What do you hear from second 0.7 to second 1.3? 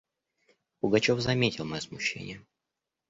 Пугачев